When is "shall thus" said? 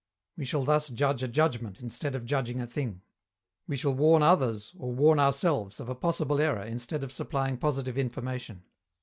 0.45-0.89